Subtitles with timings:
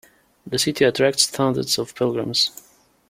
[0.47, 2.49] The city attracts thousands of pilgrims.